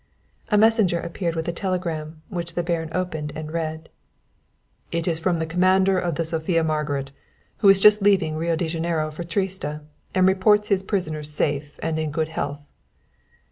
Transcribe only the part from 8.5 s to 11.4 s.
Janeiro for Trieste, and reports his prisoners